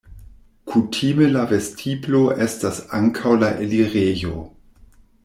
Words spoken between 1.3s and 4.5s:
la vestiblo estas ankaŭ la elirejo.